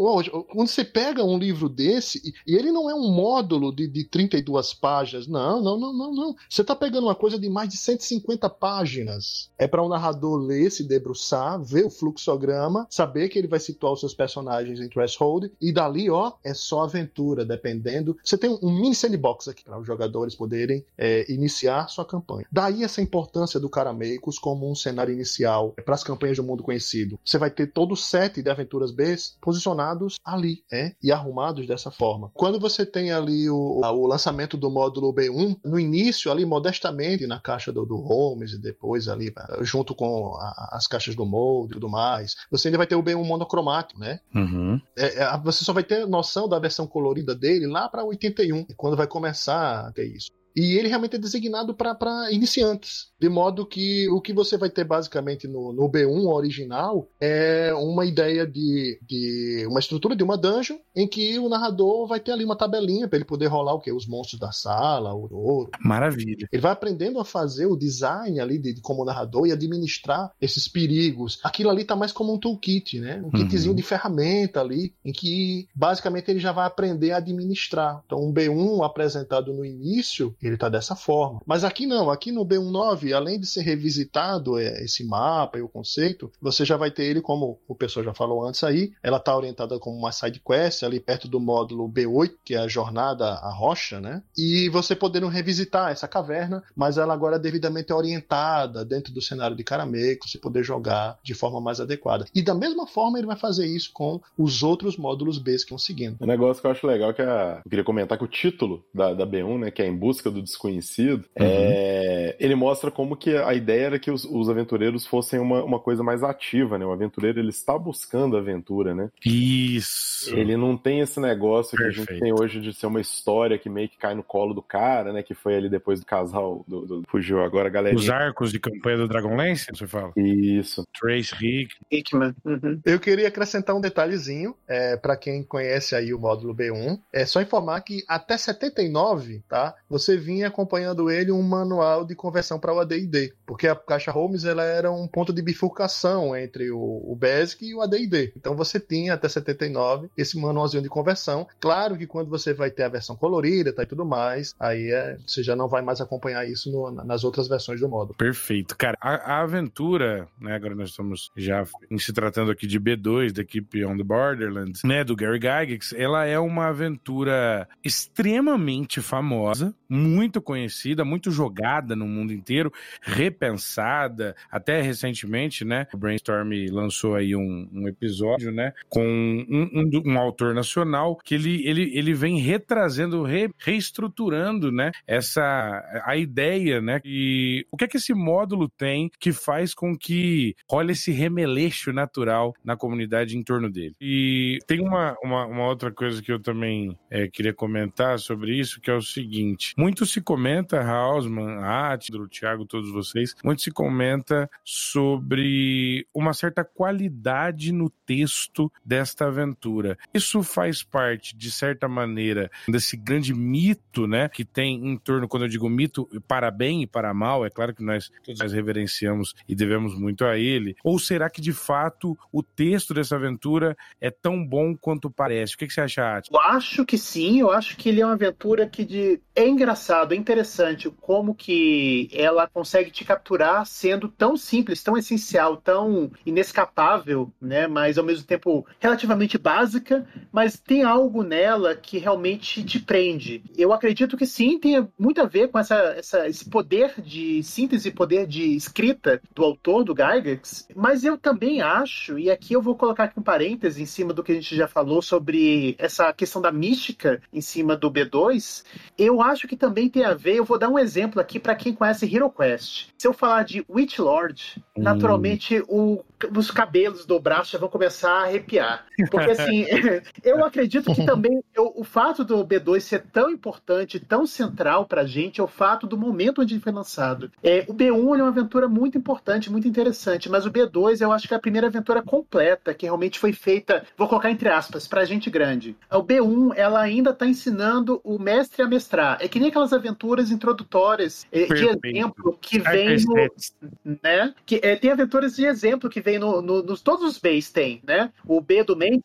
[0.53, 4.73] quando você pega um livro desse, e ele não é um módulo de, de 32
[4.73, 6.35] páginas, não, não, não, não, não.
[6.49, 9.49] Você está pegando uma coisa de mais de 150 páginas.
[9.57, 13.59] É para o um narrador ler, se debruçar, ver o fluxograma, saber que ele vai
[13.59, 18.17] situar os seus personagens em threshold, e dali, ó, é só aventura, dependendo.
[18.23, 22.45] Você tem um mini sandbox aqui para os jogadores poderem é, iniciar sua campanha.
[22.51, 27.19] Daí essa importância do Carameicos como um cenário inicial para as campanhas do mundo conhecido.
[27.23, 29.03] Você vai ter todos os sete de aventuras B
[29.41, 32.31] posicionados ali, é, e arrumados dessa forma.
[32.33, 37.39] Quando você tem ali o, o lançamento do módulo B1, no início ali modestamente na
[37.39, 41.73] caixa do, do Holmes e depois ali junto com a, as caixas do Mold e
[41.73, 44.19] tudo mais, você ainda vai ter o B1 monocromático, né?
[44.33, 44.79] Uhum.
[44.97, 48.97] É, é, você só vai ter noção da versão colorida dele lá para 81, quando
[48.97, 50.31] vai começar a ter isso.
[50.55, 53.11] E ele realmente é designado para iniciantes.
[53.19, 58.05] De modo que o que você vai ter basicamente no, no B1 original é uma
[58.05, 62.43] ideia de, de uma estrutura de uma dungeon em que o narrador vai ter ali
[62.43, 63.91] uma tabelinha para ele poder rolar o que?
[63.91, 65.71] Os monstros da sala, o ouro.
[65.79, 66.47] Maravilha.
[66.51, 70.67] Ele vai aprendendo a fazer o design ali de, de como narrador e administrar esses
[70.67, 71.39] perigos.
[71.43, 73.21] Aquilo ali tá mais como um toolkit, né?
[73.21, 73.31] Um uhum.
[73.31, 78.01] kitzinho de ferramenta ali, em que basicamente ele já vai aprender a administrar.
[78.05, 81.41] Então, um B1 apresentado no início ele está dessa forma.
[81.45, 85.69] Mas aqui não, aqui no B19, além de ser revisitado é, esse mapa e o
[85.69, 89.35] conceito, você já vai ter ele, como o pessoal já falou antes aí, ela está
[89.35, 93.51] orientada como uma side quest, ali perto do módulo B8, que é a jornada à
[93.53, 94.21] rocha, né?
[94.37, 99.55] E você podendo revisitar essa caverna, mas ela agora é devidamente orientada dentro do cenário
[99.55, 102.25] de Carameco, você poder jogar de forma mais adequada.
[102.33, 105.77] E da mesma forma ele vai fazer isso com os outros módulos B que vão
[105.77, 106.17] seguindo.
[106.19, 107.61] Um negócio que eu acho legal é que a...
[107.63, 110.41] eu queria comentar que o título da, da B1, né, que é Em Busca do
[110.41, 111.45] Desconhecido, uhum.
[111.45, 115.79] é, ele mostra como que a ideia era que os, os, aventureiros fossem uma, uma
[115.79, 116.85] coisa mais ativa, né?
[116.85, 119.09] O aventureiro, ele está buscando aventura, né?
[119.25, 120.35] Isso!
[120.35, 122.05] Ele não tem esse negócio Perfeito.
[122.05, 124.53] que a gente tem hoje de ser uma história que meio que cai no colo
[124.53, 125.23] do cara, né?
[125.23, 127.95] Que foi ali depois do casal, do, do fugiu agora, galera.
[127.95, 130.11] Os arcos de campanha do Dragonlance, você fala?
[130.17, 130.83] Isso.
[130.99, 131.75] Trace Rick.
[131.91, 132.35] Hickman.
[132.43, 132.81] Uhum.
[132.85, 137.41] Eu queria acrescentar um detalhezinho, é, para quem conhece aí o módulo B1, é só
[137.41, 139.75] informar que até 79, tá?
[139.89, 144.45] Você vinha acompanhando ele um manual de conversão para o AD&D, porque a caixa Holmes
[144.45, 148.33] ela era um ponto de bifurcação entre o, o BASIC e o AD&D.
[148.35, 151.47] Então você tinha até 79 esse manualzinho de conversão.
[151.59, 155.17] Claro que quando você vai ter a versão colorida tá, e tudo mais, aí é,
[155.25, 158.17] você já não vai mais acompanhar isso no, nas outras versões do módulo.
[158.17, 158.75] Perfeito.
[158.77, 161.65] Cara, a, a, aventura, né, agora nós estamos já
[161.97, 166.25] se tratando aqui de B2, da equipe On the Borderlands, né, do Gary Gygax, ela
[166.25, 172.71] é uma aventura extremamente famosa, muito conhecida, muito jogada no mundo inteiro,
[173.01, 174.35] repensada.
[174.51, 175.87] Até recentemente, né?
[175.93, 178.73] O Brainstorm lançou aí um, um episódio, né?
[178.89, 184.91] Com um, um, um, autor nacional que ele, ele, ele vem retrazendo, re, reestruturando, né?
[185.07, 186.99] Essa a ideia, né?
[187.03, 191.91] E o que é que esse módulo tem que faz com que role esse remeleixo
[191.91, 193.95] natural na comunidade em torno dele.
[193.99, 198.81] E tem uma, uma, uma outra coisa que eu também é, queria comentar sobre isso,
[198.81, 204.49] que é o seguinte: muito se comenta, Hausman, Atidro, Thiago, todos vocês, muito se comenta
[204.63, 209.97] sobre uma certa qualidade no texto desta aventura.
[210.13, 215.43] Isso faz parte, de certa maneira, desse grande mito, né, que tem em torno, quando
[215.43, 219.35] eu digo mito, para bem e para mal, é claro que nós todos nós reverenciamos
[219.47, 220.75] e devemos muito a ele.
[220.83, 225.55] Ou será que de fato o texto dessa aventura é tão bom quanto parece?
[225.55, 226.29] O que, que você acha, Ati?
[226.31, 229.21] Eu acho que sim, eu acho que ele é uma aventura que de...
[229.35, 234.97] é engraçado engraçado, é interessante como que ela consegue te capturar sendo tão simples, tão
[234.97, 237.67] essencial, tão inescapável, né?
[237.67, 243.43] Mas ao mesmo tempo relativamente básica, mas tem algo nela que realmente te prende.
[243.57, 247.91] Eu acredito que sim, tem muito a ver com essa, essa, esse poder de síntese,
[247.91, 252.75] poder de escrita do autor, do Gygax, mas eu também acho, e aqui eu vou
[252.75, 256.41] colocar aqui um parêntese em cima do que a gente já falou sobre essa questão
[256.41, 258.63] da mística em cima do B2,
[258.97, 261.73] eu acho que também tem a ver, eu vou dar um exemplo aqui para quem
[261.73, 262.87] conhece Hero Quest.
[262.97, 264.81] Se eu falar de Witch Lord, hum.
[264.81, 266.03] naturalmente o,
[266.35, 268.85] os cabelos do braço já vão começar a arrepiar.
[269.09, 269.65] Porque assim,
[270.23, 275.05] eu acredito que também eu, o fato do B2 ser tão importante, tão central pra
[275.05, 277.31] gente, é o fato do momento onde ele foi lançado.
[277.43, 281.27] É, o B1 é uma aventura muito importante, muito interessante, mas o B2 eu acho
[281.27, 285.05] que é a primeira aventura completa que realmente foi feita, vou colocar entre aspas, pra
[285.05, 285.75] gente grande.
[285.91, 289.17] O B1, ela ainda está ensinando o mestre a mestrar.
[289.21, 294.33] É que nem aquelas aventuras introdutórias é, de exemplo que vem no, né?
[294.45, 297.81] Que, é, tem aventuras de exemplo que vem no, no, nos todos os Bs tem,
[297.85, 298.11] né?
[298.25, 299.03] O B do Mente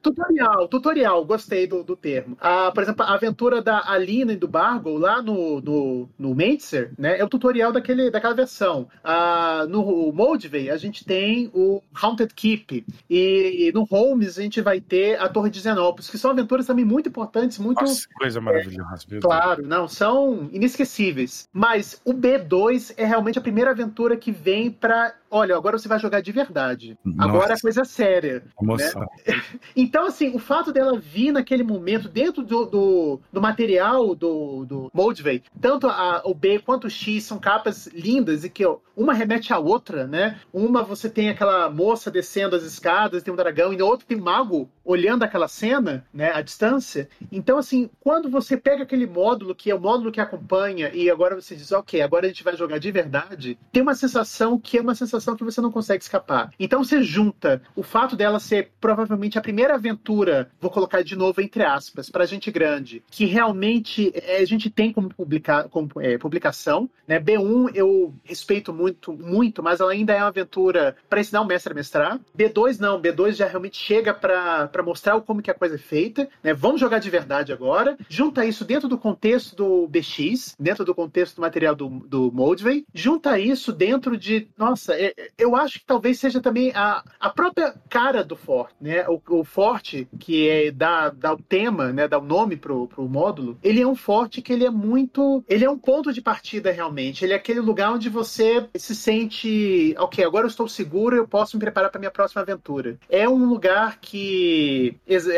[0.00, 2.36] tutorial, tutorial, gostei do, do termo.
[2.40, 6.92] A, por exemplo, a aventura da Alina e do Bargo lá no, no, no Mentzer,
[6.98, 7.18] né?
[7.18, 8.88] É o tutorial daquele, daquela versão.
[9.02, 12.86] Ah, no Moldvay, a gente tem o Haunted Keep.
[13.08, 16.66] E, e, no Holmes, a gente vai ter a Torre de Zenópolis, que são aventuras
[16.66, 17.80] também muito importantes, muito.
[17.80, 19.04] Nossa, coisa maravilhosa.
[19.10, 21.48] É, claro, não, são inesquecíveis.
[21.52, 25.98] Mas o B2 é realmente a primeira aventura que vem para olha, agora você vai
[25.98, 26.98] jogar de verdade.
[27.04, 27.28] Nossa.
[27.28, 28.44] Agora é coisa séria.
[28.60, 29.00] Emoção.
[29.00, 29.08] Né?
[29.76, 34.90] Então, assim, o fato dela vir naquele momento, dentro do, do, do material do, do
[34.92, 39.12] Moldvay, tanto a, o B quanto o X são capas lindas e que ó, uma
[39.12, 40.40] remete à outra, né?
[40.52, 44.18] Uma você tem aquela moça descendo as escadas, tem um dragão, e na outra tem
[44.18, 47.10] um mago olhando aquela cena, né, à distância.
[47.30, 51.34] Então, assim, quando você pega aquele módulo, que é o módulo que acompanha, e agora
[51.34, 54.80] você diz, ok, agora a gente vai jogar de verdade, tem uma sensação que é
[54.80, 56.50] uma sensação que você não consegue escapar.
[56.58, 61.38] Então você junta o fato dela ser provavelmente a primeira aventura, vou colocar de novo
[61.42, 66.16] entre aspas, para gente grande, que realmente é, a gente tem como, publicar, como é,
[66.16, 66.88] publicação.
[67.06, 67.20] Né?
[67.20, 71.72] B1 eu respeito muito, muito, mas ela ainda é uma aventura para ensinar o mestre
[71.72, 72.20] a mestrar.
[72.36, 76.28] B2 não, B2 já realmente chega para mostrar como que a coisa é feita.
[76.42, 76.54] Né?
[76.54, 77.96] Vamos jogar de verdade agora.
[78.08, 82.84] Junta isso dentro do contexto do BX, dentro do contexto do material do, do Moldvay.
[82.92, 87.74] Junta isso dentro de, nossa, é, eu acho que talvez seja também a, a própria
[87.88, 89.06] cara do Forte, né?
[89.08, 92.08] O, o Forte, que é dá, dá o tema, né?
[92.08, 95.44] Dá o nome pro, pro módulo, ele é um Forte que ele é muito.
[95.48, 97.24] Ele é um ponto de partida realmente.
[97.24, 101.56] Ele é aquele lugar onde você se sente, ok, agora eu estou seguro, eu posso
[101.56, 102.98] me preparar para minha próxima aventura.
[103.08, 104.67] É um lugar que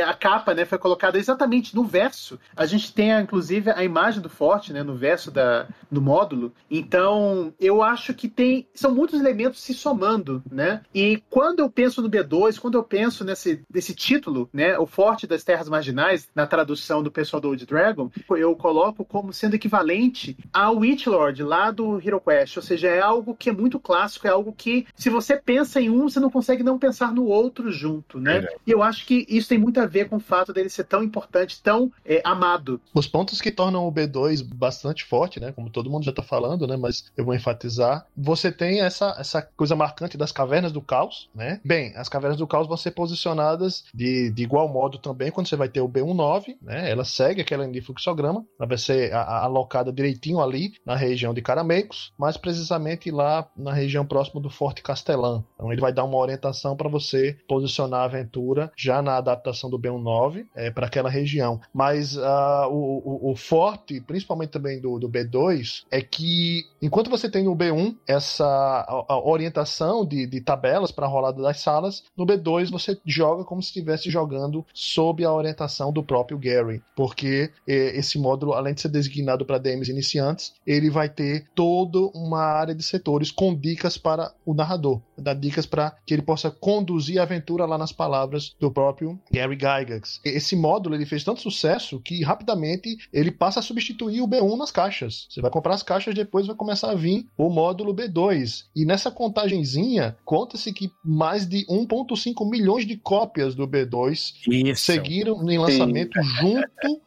[0.04, 2.38] a capa, né, foi colocada exatamente no verso.
[2.56, 6.52] A gente tem, inclusive, a imagem do Forte, né, no verso da, do módulo.
[6.70, 10.82] Então, eu acho que tem são muitos elementos se somando, né?
[10.94, 15.26] E quando eu penso no B2, quando eu penso nesse, nesse título, né, o Forte
[15.26, 20.36] das Terras Marginais, na tradução do pessoal do Old Dragon, eu coloco como sendo equivalente
[20.52, 24.30] ao Witchlord lá do Hero Quest, ou seja, é algo que é muito clássico, é
[24.30, 28.18] algo que se você pensa em um, você não consegue não pensar no outro junto,
[28.20, 28.38] né?
[28.38, 28.56] É.
[28.66, 31.02] E eu acho que isso tem muito a ver com o fato dele ser tão
[31.02, 32.80] importante, tão é, amado.
[32.94, 36.66] Os pontos que tornam o B2 bastante forte, né, como todo mundo já tá falando,
[36.66, 41.28] né, mas eu vou enfatizar, você tem essa, essa coisa marcante das cavernas do caos,
[41.34, 41.60] né?
[41.64, 45.56] Bem, as cavernas do caos vão ser posicionadas de, de igual modo também quando você
[45.56, 46.90] vai ter o B19, né?
[46.90, 50.96] Ela segue aquela linha de fluxograma, ela vai ser a, a, alocada direitinho ali na
[50.96, 55.44] região de Carameicos, mais precisamente lá na região próxima do Forte Castelã.
[55.54, 59.78] Então ele vai dar uma orientação para você posicionar a aventura já na adaptação do
[59.78, 61.60] B19 é, para aquela região.
[61.72, 67.28] Mas uh, o, o, o, forte, principalmente também do, do B2, é que enquanto você
[67.28, 72.04] tem no B1 essa a, a orientação de, de tabelas para a rolada das salas.
[72.16, 77.50] No B2 você joga como se estivesse jogando sob a orientação do próprio Gary, porque
[77.66, 82.40] eh, esse módulo, além de ser designado para DMs iniciantes, ele vai ter toda uma
[82.40, 87.18] área de setores com dicas para o narrador, dar dicas para que ele possa conduzir
[87.18, 88.89] a aventura lá nas palavras do próprio
[89.30, 90.20] Gary Gygax.
[90.24, 94.70] Esse módulo ele fez tanto sucesso que rapidamente ele passa a substituir o B1 nas
[94.70, 95.26] caixas.
[95.28, 99.10] Você vai comprar as caixas depois vai começar a vir o módulo B2 e nessa
[99.10, 104.84] contagemzinha conta-se que mais de 1,5 milhões de cópias do B2 Isso.
[104.84, 106.28] seguiram em lançamento Sim.
[106.40, 107.00] junto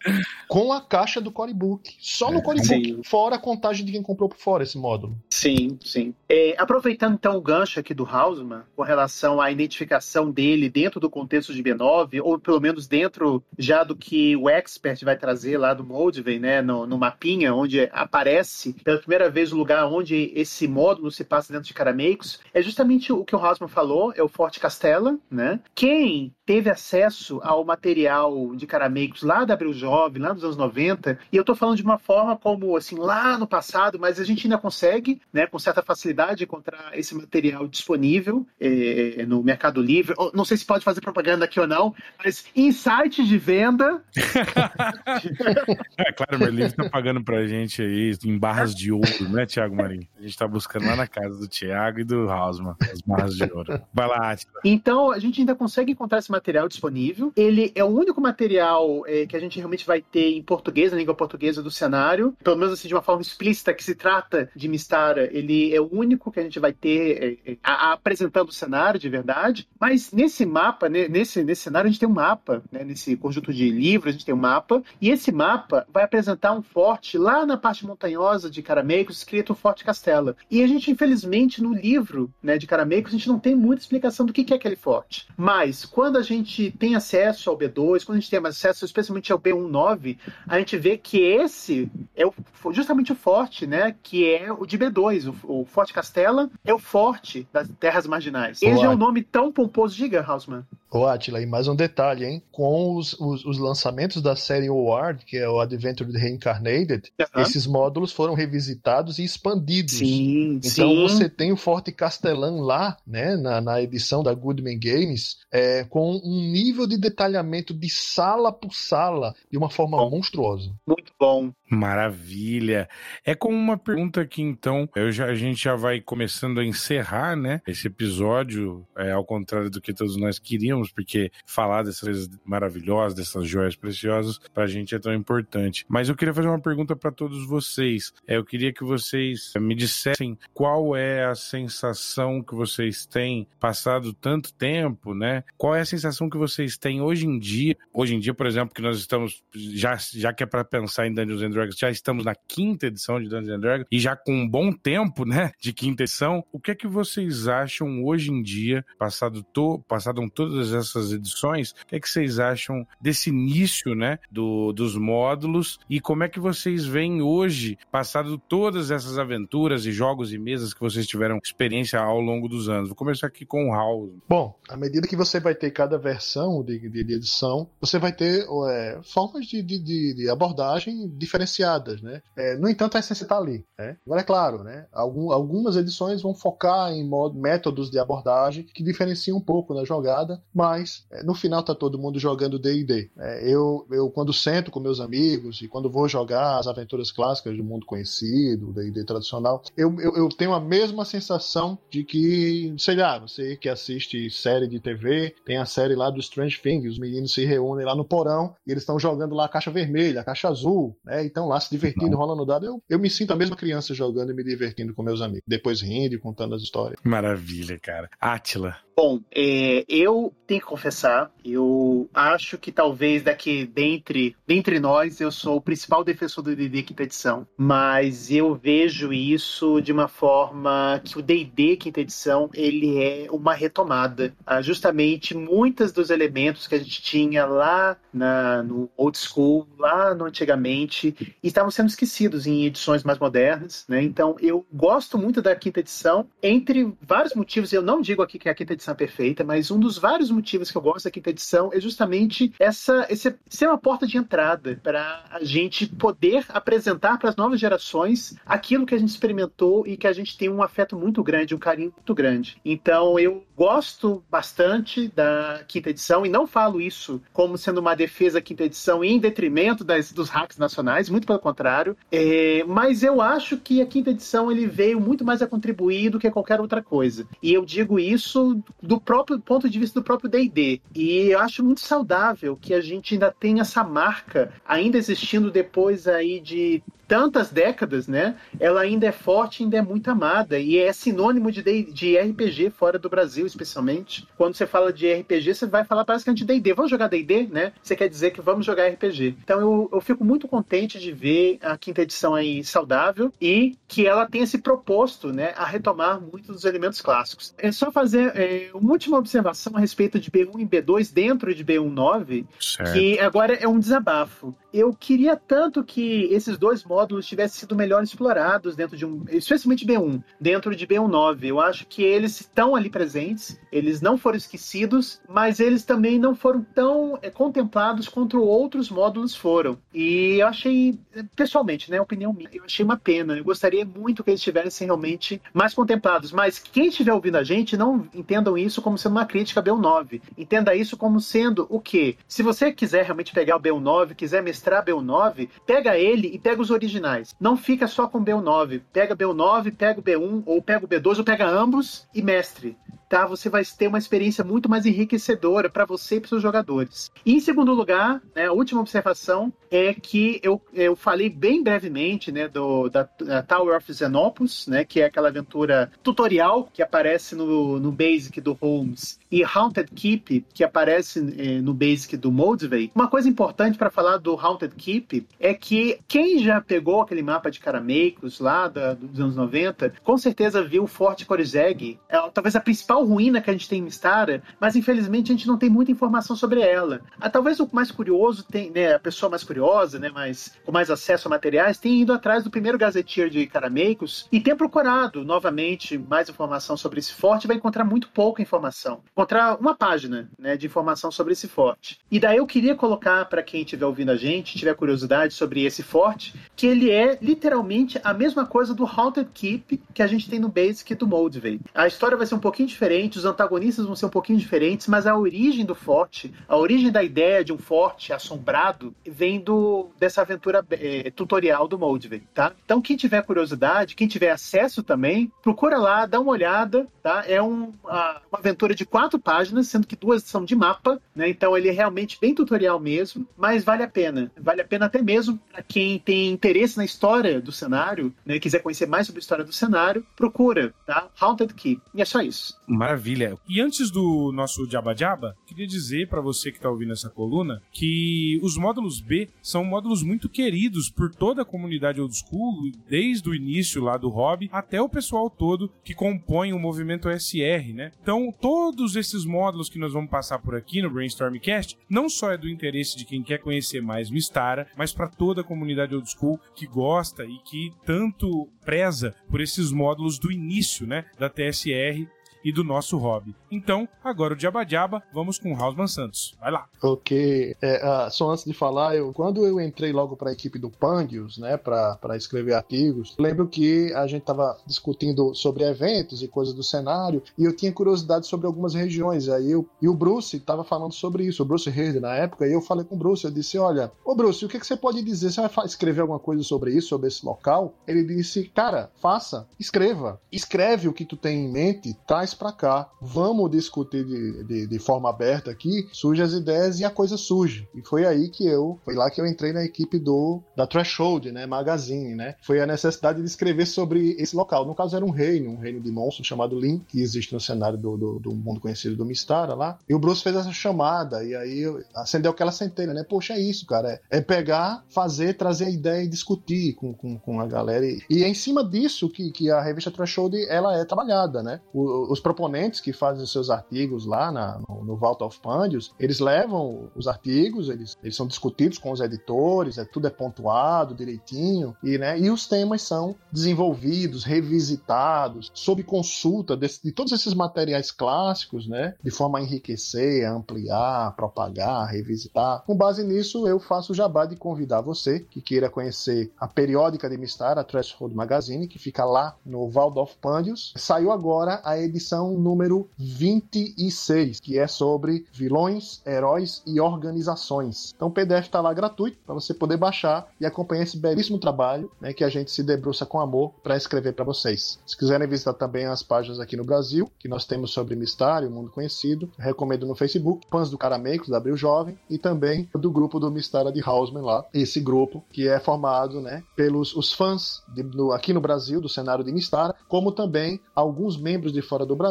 [0.47, 1.95] com a caixa do Corebook.
[1.99, 5.17] Só no Corebook, fora a contagem de quem comprou por fora esse módulo.
[5.29, 6.13] Sim, sim.
[6.29, 11.09] É, aproveitando então o gancho aqui do Hausmann, com relação à identificação dele dentro do
[11.09, 15.73] contexto de D9, ou pelo menos dentro já do que o Expert vai trazer lá
[15.73, 20.67] do Moldvay, né, no, no mapinha, onde aparece pela primeira vez o lugar onde esse
[20.67, 24.27] módulo se passa dentro de Carameicos, é justamente o que o Hausmann falou, é o
[24.27, 25.59] Forte Castela, né?
[25.75, 31.17] Quem teve acesso ao material de Carameicos lá da Abril Jovem, lá nos anos 90,
[31.31, 34.45] e eu estou falando de uma forma como, assim, lá no passado, mas a gente
[34.45, 40.15] ainda consegue, né, com certa facilidade, encontrar esse material disponível é, no Mercado Livre.
[40.33, 44.03] Não sei se pode fazer propaganda aqui ou não, mas em sites de venda.
[45.97, 49.75] é claro, o Merlin está pagando pra gente aí em barras de ouro, né, Tiago
[49.75, 50.07] Marinho?
[50.17, 53.43] A gente está buscando lá na casa do Tiago e do Hausmann as barras de
[53.43, 53.81] ouro.
[53.93, 54.53] Vai lá, Atila.
[54.63, 57.31] Então, a gente ainda consegue encontrar esse material disponível.
[57.35, 60.97] Ele é o único material é, que a gente realmente vai ter em português, na
[60.97, 64.67] língua portuguesa do cenário, pelo menos assim, de uma forma explícita que se trata de
[64.67, 65.29] Mistara.
[65.31, 68.53] Ele é o único que a gente vai ter é, é, a, a, apresentando o
[68.53, 69.67] cenário de verdade.
[69.79, 73.53] Mas nesse mapa, né, nesse, nesse cenário, a gente tem um mapa, né, nesse conjunto
[73.53, 77.45] de livros, a gente tem um mapa, e esse mapa vai apresentar um forte lá
[77.45, 80.35] na parte montanhosa de Carameicos, escrito Forte Castela.
[80.49, 84.25] E a gente, infelizmente, no livro né, de Carameicos, a gente não tem muita explicação
[84.25, 85.27] do que é aquele forte.
[85.37, 89.39] Mas, quando a gente tem acesso ao B2, quando a gente tem acesso especialmente ao
[89.39, 92.33] B19, a gente vê que esse é o,
[92.71, 93.95] justamente o forte, né?
[94.03, 98.61] Que é o de B2, o, o Forte Castela é o forte das terras marginais.
[98.61, 100.65] Esse é um nome tão pomposo, diga, Hausman.
[100.93, 102.43] Ô, Atila, e mais um detalhe, hein?
[102.51, 107.41] Com os, os, os lançamentos da série OWARD, que é o Adventure Reincarnated, uhum.
[107.41, 109.95] esses módulos foram revisitados e expandidos.
[109.95, 111.01] Sim, então sim.
[111.01, 116.11] você tem o Forte Castellan lá, né, na, na edição da Goodman Games, é, com
[116.23, 120.11] um nível de detalhamento de sala por sala de uma forma bom.
[120.11, 120.71] monstruosa.
[120.85, 121.51] Muito bom.
[121.73, 122.87] Maravilha.
[123.25, 124.87] É como uma pergunta aqui, então.
[124.95, 127.61] Eu já, a gente já vai começando a encerrar, né?
[127.67, 133.15] Esse episódio, é, ao contrário do que todos nós queríamos, porque falar dessas coisas maravilhosas,
[133.15, 135.85] dessas joias preciosas, pra gente é tão importante.
[135.87, 138.13] Mas eu queria fazer uma pergunta para todos vocês.
[138.27, 144.13] É, eu queria que vocês me dissessem qual é a sensação que vocês têm passado
[144.13, 145.43] tanto tempo, né?
[145.57, 147.75] Qual é a sensação que vocês têm hoje em dia?
[147.93, 151.13] Hoje em dia, por exemplo, que nós estamos, já, já que é para pensar em
[151.13, 154.33] Dungeons and Dragons, já estamos na quinta edição de Dungeons and Dragons e já com
[154.33, 156.43] um bom tempo, né, de quinta edição.
[156.51, 161.71] O que é que vocês acham hoje em dia, passado to, passaram todas essas edições,
[161.71, 166.29] o que é que vocês acham desse início, né, do, dos módulos e como é
[166.29, 171.39] que vocês veem hoje, passado todas essas aventuras e jogos e mesas que vocês tiveram
[171.43, 172.89] experiência ao longo dos anos?
[172.89, 174.11] Vou começar aqui com o House.
[174.27, 178.11] Bom, à medida que você vai ter cada versão de, de, de edição, você vai
[178.11, 182.21] ter é, formas de, de, de abordagem diferenciadas diferenciadas, né?
[182.35, 183.65] É, no entanto, a essência está ali.
[183.77, 183.97] Né?
[184.05, 184.85] Agora, é claro, né?
[184.91, 189.83] Algum, algumas edições vão focar em modo, métodos de abordagem que diferenciam um pouco na
[189.83, 190.62] jogada, mas
[191.11, 193.09] é, no final tá todo mundo jogando D&D.
[193.17, 197.55] É, eu, eu, quando sento com meus amigos e quando vou jogar as aventuras clássicas
[197.57, 202.95] do mundo conhecido, D&D tradicional, eu, eu, eu, tenho a mesma sensação de que, sei
[202.95, 206.99] lá, você que assiste série de TV, tem a série lá do Strange Things, os
[206.99, 210.23] meninos se reúnem lá no porão e eles estão jogando lá a caixa vermelha, a
[210.23, 211.25] caixa azul, né?
[211.25, 212.17] estão lá se divertindo, Não.
[212.17, 212.65] rolando dado.
[212.65, 215.43] Eu, eu me sinto a mesma criança jogando e me divertindo com meus amigos.
[215.47, 216.99] Depois rindo e contando as histórias.
[217.03, 218.09] Maravilha, cara.
[218.19, 218.77] Átila.
[218.95, 225.31] Bom, é, eu tenho que confessar, eu acho que talvez daqui dentre, dentre nós eu
[225.31, 231.01] sou o principal defensor do D&D quinta edição, mas eu vejo isso de uma forma
[231.03, 234.33] que o D&D quinta edição ele é uma retomada.
[234.45, 239.67] Ah, justamente muitos dos elementos que a gente tinha lá na, no old school,
[240.15, 244.01] no antigamente, estavam sendo esquecidos em edições mais modernas, né?
[244.03, 248.49] Então eu gosto muito da quinta edição, entre vários motivos, eu não digo aqui que
[248.49, 251.29] a quinta edição edição perfeita, mas um dos vários motivos que eu gosto da quinta
[251.29, 257.17] edição é justamente essa esse, ser uma porta de entrada para a gente poder apresentar
[257.17, 260.61] para as novas gerações aquilo que a gente experimentou e que a gente tem um
[260.61, 262.57] afeto muito grande, um carinho muito grande.
[262.63, 268.33] Então eu gosto bastante da quinta edição e não falo isso como sendo uma defesa
[268.33, 271.95] da quinta edição em detrimento das, dos hacks nacionais, muito pelo contrário.
[272.11, 276.19] É, mas eu acho que a quinta edição ele veio muito mais a contribuir do
[276.19, 277.27] que qualquer outra coisa.
[277.41, 280.81] E eu digo isso do próprio ponto de vista do próprio D&D.
[280.95, 286.07] E eu acho muito saudável que a gente ainda tenha essa marca ainda existindo depois
[286.07, 286.81] aí de
[287.13, 291.61] tantas décadas, né, ela ainda é forte, ainda é muito amada e é sinônimo de,
[291.83, 294.27] de RPG fora do Brasil, especialmente.
[294.35, 296.73] Quando você fala de RPG, você vai falar basicamente de D&D.
[296.73, 297.71] Vamos jogar D&D, né?
[297.83, 299.37] Você quer dizer que vamos jogar RPG.
[299.43, 304.07] Então eu, eu fico muito contente de ver a quinta edição aí saudável e que
[304.07, 307.53] ela tenha se proposto, né, a retomar muitos dos elementos clássicos.
[307.59, 311.63] É só fazer é, uma última observação a respeito de B1 e B2 dentro de
[311.63, 312.91] B19, certo.
[312.91, 318.03] que agora é um desabafo eu queria tanto que esses dois módulos tivessem sido melhor
[318.03, 321.43] explorados dentro de um, especialmente B1, dentro de B19.
[321.43, 326.35] Eu acho que eles estão ali presentes, eles não foram esquecidos, mas eles também não
[326.35, 329.77] foram tão é, contemplados quanto outros módulos foram.
[329.93, 330.97] E eu achei,
[331.35, 333.37] pessoalmente, né, opinião minha, eu achei uma pena.
[333.37, 337.77] Eu gostaria muito que eles tivessem realmente mais contemplados, mas quem estiver ouvindo a gente,
[337.77, 340.21] não entendam isso como sendo uma crítica a B19.
[340.37, 342.15] Entenda isso como sendo o quê?
[342.27, 346.61] Se você quiser realmente pegar o B19, quiser mestrar mestrar BU9, pega ele e pega
[346.61, 346.92] os originais.
[347.39, 348.81] Não fica só com BU9.
[348.91, 352.77] Pega BU9, pega o B1, ou pega o B2, ou pega ambos e mestre
[353.13, 353.27] tá?
[353.27, 357.11] Você vai ter uma experiência muito mais enriquecedora para você e para seus jogadores.
[357.23, 362.31] E em segundo lugar, né, a última observação é que eu, eu falei bem brevemente,
[362.31, 367.35] né, do, da, da Tower of Xenopus, né, que é aquela aventura tutorial que aparece
[367.35, 372.91] no, no Basic do Holmes, e Haunted Keep, que aparece eh, no Basic do Moldvay.
[372.93, 377.49] Uma coisa importante para falar do Haunted Keep é que quem já pegou aquele mapa
[377.49, 382.55] de Carameicos lá da, dos anos 90, com certeza viu o Forte Korizeg, é, talvez
[382.55, 385.69] a principal ruína que a gente tem em Mistara, mas infelizmente a gente não tem
[385.69, 387.01] muita informação sobre ela.
[387.19, 390.91] Ah, talvez o mais curioso, tem, né, a pessoa mais curiosa, né, mais, com mais
[390.91, 395.97] acesso a materiais, tenha ido atrás do primeiro gazeteiro de Carameicos e tenha procurado novamente
[395.97, 399.01] mais informação sobre esse forte, vai encontrar muito pouca informação.
[399.23, 401.97] Encontrar uma página né, de informação sobre esse forte.
[402.11, 405.81] E daí eu queria colocar para quem estiver ouvindo a gente, tiver curiosidade sobre esse
[405.81, 410.39] forte, que ele é literalmente a mesma coisa do Haunted Keep que a gente tem
[410.39, 411.61] no Basic do Moldvay.
[411.73, 415.07] A história vai ser um pouquinho diferente os antagonistas vão ser um pouquinho diferentes, mas
[415.07, 420.21] a origem do forte, a origem da ideia de um forte assombrado, vem do, dessa
[420.21, 422.51] aventura é, tutorial do Moldvay, tá?
[422.65, 427.23] Então, quem tiver curiosidade, quem tiver acesso também, procura lá, dá uma olhada, tá?
[427.27, 431.29] É um, uma, uma aventura de quatro páginas, sendo que duas são de mapa, né?
[431.29, 434.31] Então, ele é realmente bem tutorial mesmo, mas vale a pena.
[434.39, 438.39] Vale a pena até mesmo para quem tem interesse na história do cenário, né?
[438.39, 441.09] Quiser conhecer mais sobre a história do cenário, procura, tá?
[441.19, 441.81] Haunted Keep.
[441.93, 442.55] E é só isso.
[442.67, 443.37] Maravilha.
[443.47, 447.61] E antes do nosso Jabba Jabba, queria dizer para você que está ouvindo essa coluna
[447.71, 453.29] que os módulos B são módulos muito queridos por toda a comunidade old school, desde
[453.29, 457.91] o início lá do hobby até o pessoal todo que compõe o movimento SR, né?
[458.01, 462.37] Então, todos esses módulos que nós vamos passar por aqui no Brainstormcast não só é
[462.37, 466.39] do interesse de quem quer conhecer mais Mistara, mas para toda a comunidade old school
[466.55, 472.07] que gosta e que tanto preza por esses módulos do início, né, da TSR
[472.43, 473.35] e do nosso hobby.
[473.51, 476.35] Então, agora o Diaba Diaba, vamos com o Hausman Santos.
[476.39, 476.67] Vai lá.
[476.81, 477.55] Ok.
[477.61, 480.69] É, uh, só antes de falar, eu, quando eu entrei logo para a equipe do
[480.69, 486.53] Pandius, né, para escrever artigos, lembro que a gente estava discutindo sobre eventos e coisas
[486.53, 489.29] do cenário e eu tinha curiosidade sobre algumas regiões.
[489.29, 492.53] Aí eu, e o Bruce estava falando sobre isso, o Bruce Herd na época, e
[492.53, 495.01] eu falei com o Bruce, eu disse: Olha, ô Bruce, o que, que você pode
[495.01, 495.31] dizer?
[495.31, 497.73] Você vai escrever alguma coisa sobre isso, sobre esse local?
[497.87, 500.19] Ele disse: Cara, faça, escreva.
[500.31, 502.89] Escreve o que tu tem em mente, traz para cá.
[503.01, 507.67] Vamos discutir de, de, de, forma aberta aqui, surge as ideias e a coisa surge.
[507.73, 511.31] E foi aí que eu, foi lá que eu entrei na equipe do da Threshold,
[511.31, 512.35] né, Magazine, né?
[512.41, 514.65] Foi a necessidade de escrever sobre esse local.
[514.65, 517.77] No caso era um reino, um reino de monstros chamado Lin, que existe no cenário
[517.77, 519.77] do, do, do mundo conhecido do Mistara lá.
[519.87, 521.63] E o Bruce fez essa chamada e aí
[521.95, 523.03] acendeu aquela centelha, né?
[523.03, 524.01] Poxa, é isso, cara.
[524.09, 527.85] É, é pegar, fazer, trazer a ideia e discutir com, com, com a galera.
[527.85, 531.59] E, e é em cima disso que, que a revista Threshold ela é trabalhada, né?
[531.73, 535.93] O, os proponentes que fazem os seus artigos lá na, no, no Vault of Pandius,
[535.99, 540.95] eles levam os artigos, eles, eles são discutidos com os editores, é, tudo é pontuado
[540.95, 547.33] direitinho, e, né, e os temas são desenvolvidos, revisitados, sob consulta de, de todos esses
[547.33, 552.63] materiais clássicos, né, de forma a enriquecer, ampliar, propagar, revisitar.
[552.65, 557.09] Com base nisso, eu faço o jabá de convidar você que queira conhecer a periódica
[557.09, 560.73] de Mistar, a Threshold Magazine, que fica lá no Vault of Pandius.
[560.77, 567.91] Saiu agora a edição edição número 26, que é sobre vilões, heróis e organizações.
[567.95, 571.91] Então o PDF está lá gratuito para você poder baixar e acompanhar esse belíssimo trabalho
[571.99, 574.79] né, que a gente se debruça com amor para escrever para vocês.
[574.85, 578.71] Se quiserem visitar também as páginas aqui no Brasil, que nós temos sobre Mistário, Mundo
[578.71, 583.31] Conhecido, recomendo no Facebook, Fãs do Caramecos, da Abril Jovem, e também do grupo do
[583.31, 588.11] Mistário de Hausman lá, esse grupo que é formado né, pelos os fãs de, no,
[588.11, 592.02] aqui no Brasil do cenário de Mistária, como também alguns membros de fora do Brasil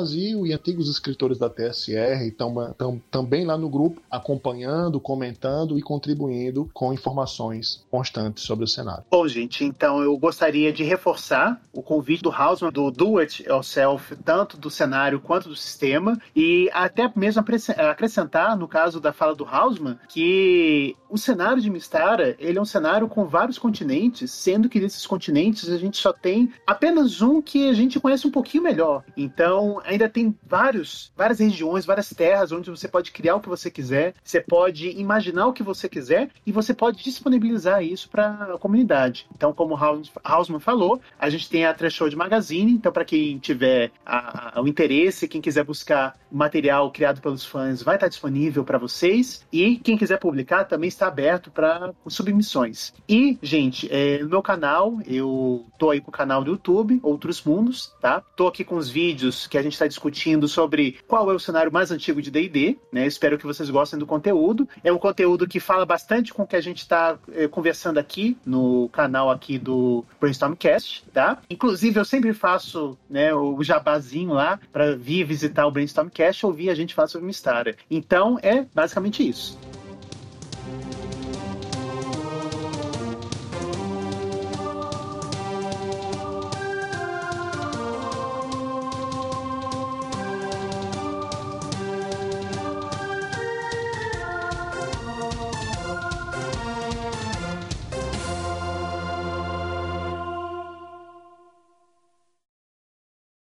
[0.47, 6.93] e antigos escritores da TSR estão também lá no grupo, acompanhando, comentando e contribuindo com
[6.93, 9.05] informações constantes sobre o cenário.
[9.11, 14.17] Bom, gente, então eu gostaria de reforçar o convite do Hausman do Do It Yourself,
[14.25, 17.45] tanto do cenário quanto do sistema, e até mesmo
[17.91, 22.65] acrescentar, no caso da fala do Hausman, que o cenário de Mistara ele é um
[22.65, 27.69] cenário com vários continentes, sendo que desses continentes a gente só tem apenas um que
[27.69, 29.05] a gente conhece um pouquinho melhor.
[29.17, 33.71] Então, ainda tem vários, várias regiões, várias terras onde você pode criar o que você
[33.71, 38.59] quiser, você pode imaginar o que você quiser e você pode disponibilizar isso para a
[38.59, 39.27] comunidade.
[39.35, 39.79] Então, como
[40.23, 44.69] Hausman falou, a gente tem a Threshold Magazine, então para quem tiver a, a, o
[44.69, 49.45] interesse, quem quiser buscar material criado pelos fãs, vai estar disponível para vocês.
[49.53, 52.93] E quem quiser publicar também está aberto para submissões.
[53.09, 57.43] E, gente, é, no meu canal, eu tô aí com o canal do YouTube, Outros
[57.43, 58.23] Mundos, tá?
[58.37, 61.73] Tô aqui com os vídeos que a gente está discutindo sobre qual é o cenário
[61.73, 63.07] mais antigo de D&D, né?
[63.07, 64.69] Espero que vocês gostem do conteúdo.
[64.83, 68.37] É um conteúdo que fala bastante com o que a gente está é, conversando aqui
[68.45, 71.39] no canal aqui do Brainstormcast, tá?
[71.49, 76.75] Inclusive, eu sempre faço né, o jabazinho lá para vir visitar o Brainstormcast ouvir a
[76.75, 77.77] gente falar sobre Mistara.
[77.91, 79.59] Então, é basicamente isso.